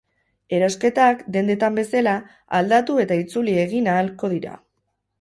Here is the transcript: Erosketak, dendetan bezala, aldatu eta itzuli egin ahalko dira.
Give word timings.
Erosketak, 0.59 1.21
dendetan 1.35 1.77
bezala, 1.81 2.15
aldatu 2.63 2.99
eta 3.07 3.21
itzuli 3.27 3.57
egin 3.69 3.95
ahalko 3.97 4.35
dira. 4.37 4.61